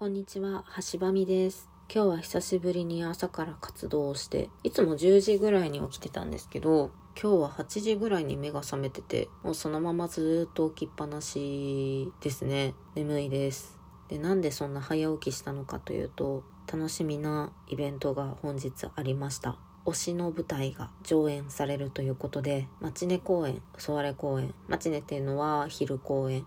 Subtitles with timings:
[0.00, 1.68] こんにちは、橋場美です。
[1.94, 6.90] 今日は久しぶりに朝から活動をして、いつも10時ぐらいに起きてたんですけど、
[7.22, 12.72] 今日は8時ぐらいに目が覚めてて、もうそのままずっと起きっぱなしですね。
[12.94, 13.78] 眠いです。
[14.08, 19.58] で、なんでそんな早起きしたのかというと、楽しみなイベントが本日ありました。
[19.84, 26.46] 推しの舞台が上演されるということで、マチネ公演、ソワレ公演、マチネっていうのは昼公演、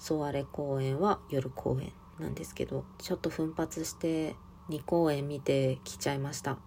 [0.00, 4.36] ソワレ公演は夜公演なんですけどちょっと奮発して
[4.70, 6.58] 2公演見てきちゃいました。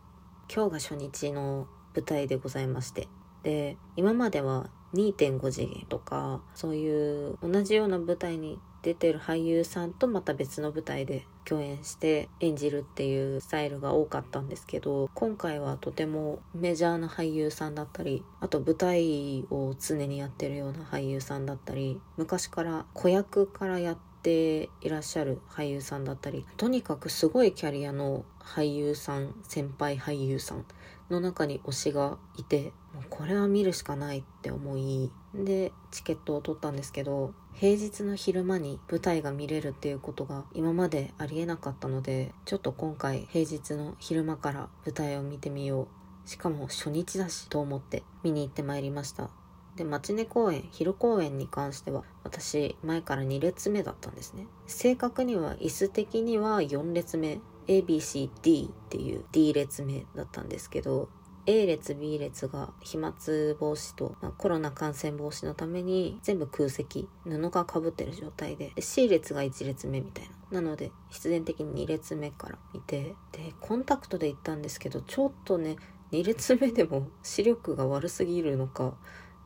[0.54, 3.08] 今日が初日の舞台でございまして。
[3.44, 30.66] で今までは2.5次元とかそういう同じような舞台に出てる俳優さんとまた別の舞台で共演して演じるっていうスタイルが多かったんですけど今回はとてもメジャーな俳優さんだったりあと舞台を常にやってるような俳優さんだったり昔から子役からやってていらっしゃる俳優さんだったりとにかくすごいキャリアの俳優さん先輩俳優さん
[31.10, 45.88] の中に推しがいてもうこれは見るしかないって思いでチケットを取ったんですけど平日の昼間に舞台が見れるっていうことが今までありえなかったのでちょっと今回平日の昼間から舞台を見てみよう。
[46.26, 49.30] しかも初日だしと思って見に行ってまいりました。
[49.76, 54.48] でマチネ公演昼公演に関しては私前から2列目だったんですね。
[54.68, 61.10] 正確には椅子的には4列目 ABCD っていう D 列目だったんですけど
[61.46, 63.14] A 列 B 列が飛沫
[63.60, 70.32] 防止と、まあ、コロナ感染防止のために全部空席布がかぶってる状態でで C 列が1列目みたいな。
[70.52, 75.78] なので必然的に2列目から見てでコンタクトで行ったんですけどちょっとね
[76.12, 78.94] 2列目でも視力が悪すぎるのか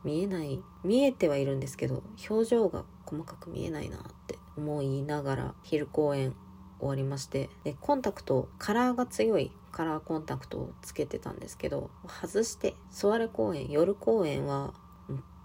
[0.04, 6.34] 見えない見えてはいるんですけど表情が細かく見えないなって思いながら昼公演
[6.78, 14.74] 終わりましてでコンタクトカラーが強いカラーコンタクトをつけてたんですけど外してソワレ公演夜公演は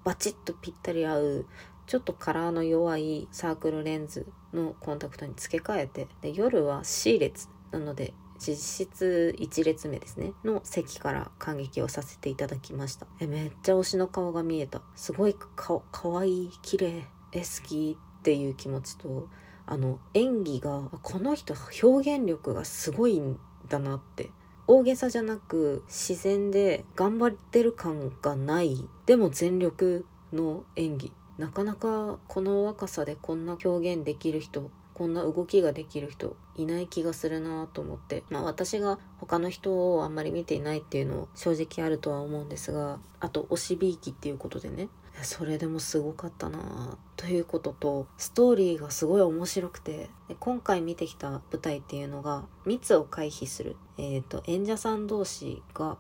[0.04, 1.46] バチッとぴったり合う
[1.86, 13.06] ちょっとカラーの弱いサークルレンズのコンタクトに付け替えてで夜は C 列なので実質1列目ですねの席から感激をさせていただきました。
[13.20, 14.82] えめっちゃ推しの顔が見えた。
[14.96, 19.28] すごいかかわいい綺麗え好きっていう気持ちと
[19.68, 21.54] あの演技がこの人
[21.84, 24.32] 表現力がすごいんだなって。
[24.68, 28.88] 大げさじゃなく自然で頑張ってる感がない。
[29.06, 31.12] でも全力の演技。
[31.38, 38.24] なかなかこの若さでこんな表現できる人こんな動きができる人いない気がするなと思って。
[38.30, 44.90] まあ私が他の人をあんまり見ていないっていうのを正直あるとは思うんですがあと推しびいきっていうことでね。
[45.24, 50.12] それでもすごかったなということとストーリーがすごい面白くて。
[50.40, 55.98] 今回見てきた舞台っていうのが密を回避する、えーと、演者さん同士が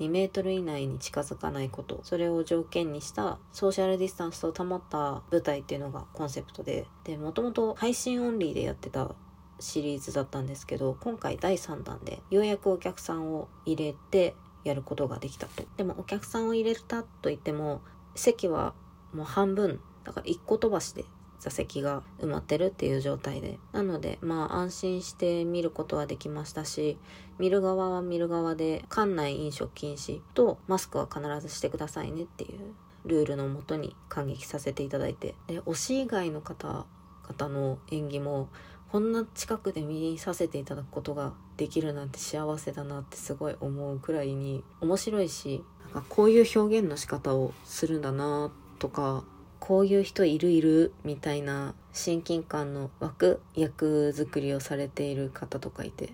[0.00, 2.00] 2メートル以内に近づかないこと。
[2.02, 6.86] それを条件にしたソーシャルディスタンスを保った舞台っていうのがコンセプトで。
[7.04, 9.14] でもともと配信オンリーでやってた
[9.60, 15.64] シリーズだったんですけど今回第3弾でようやくお客さんを入れてやることができたと。
[15.76, 17.80] でもお客さんを入れたといっても
[18.14, 18.74] 席は
[19.12, 21.04] もう半分だから1個飛ばしで
[21.40, 23.58] 座席が埋まってるっていう状態で。
[23.72, 26.98] なのでまあ安心して見ることはできましたし
[27.38, 32.74] 見る側は見る側で館内飲食禁止とマスクは必ずしてくださいねっていう
[33.06, 35.34] ルールのもとに感激させていただいて。
[35.46, 38.48] で推し以外の方々の演技も
[38.90, 45.62] こんな近くで見させていただくことができるなんて幸せだなってすごい思うくらいに面白いし
[45.92, 49.24] なんかこういう表現の仕方をするんだなとか
[49.60, 56.12] こういう人いるいるみたいな親近感の湧く役作りをされている方とかいて。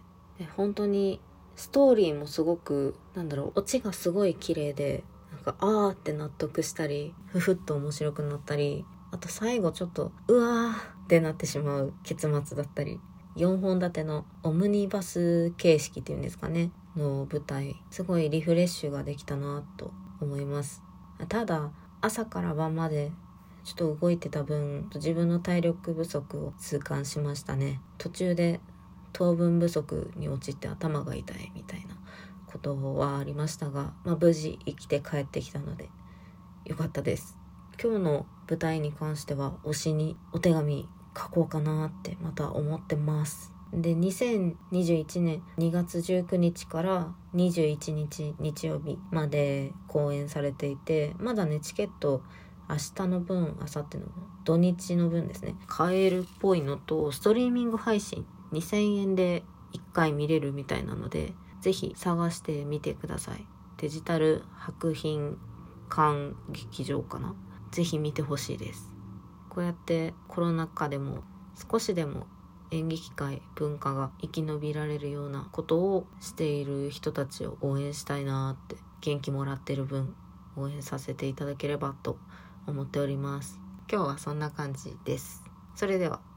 [0.57, 1.21] 本当に
[1.55, 12.99] ストーリーもすごくなんだろうオチがすごい綺麗でなんかあーって納得したりふふっと面白くなったりあと最後ちょっとうわーってなってしまう結末だったり。
[13.37, 17.75] 4本立てのオムニバス形式っていうんですかねの舞台。
[17.91, 20.83] すごいリフレッシュができたなと思います。
[21.29, 23.11] ただ朝から晩まで
[23.65, 27.81] ちょっと動いてた分自分の体力不足を痛感しましたね。
[27.99, 28.61] 途中で
[29.13, 31.97] 糖分不足に陥って頭が痛いみたいな
[32.47, 35.89] ことはありましたが、まあ、無事生きて帰ってきたので
[36.65, 37.37] よかったです。
[37.83, 43.55] 今日の舞台に関しては推しにお手紙書こうかなってまた思ってます。
[43.73, 52.23] で2021年2月19日から21日日曜日まで公演されていてまだねチケット
[52.69, 54.13] 明日の分明後日の分
[54.45, 55.57] 土日の分ですね。
[55.67, 63.47] 買えるっぽいのとストリーミング配信2000円で1回見れるみたいなので是非探してみてください。
[63.79, 65.37] デジタル博品
[65.91, 67.35] 館劇場かな？
[67.71, 68.91] 是非見てほしいです。
[69.49, 71.23] こうやってコロナ禍でも
[71.71, 72.27] 少しでも
[72.71, 80.17] 演劇界文化が生き延びられるようなことをしている人たちを応援したいなって元気もらってる分
[80.57, 82.19] 応援させていただければと
[82.67, 83.59] 思っております。
[83.91, 85.43] 今日はそんな感じです。
[85.75, 86.34] それでは。